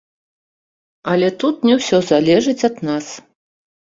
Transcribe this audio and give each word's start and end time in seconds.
Але 1.11 1.27
тут 1.43 1.55
не 1.69 1.73
ўсё 1.81 1.97
залежыць 2.11 2.57
ад 2.69 2.75
нас. 2.89 3.05